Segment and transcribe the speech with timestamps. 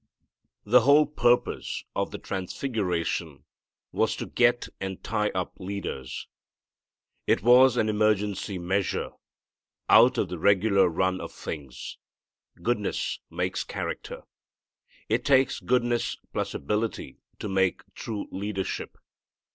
[0.63, 3.43] The whole purpose of the transfiguration
[3.91, 6.25] was to get and tie up leaders.
[7.27, 9.11] It was an emergency measure,
[9.89, 11.99] out of the regular run of things.
[12.63, 14.23] Goodness makes character.
[15.07, 18.97] It takes goodness plus ability to make true leadership.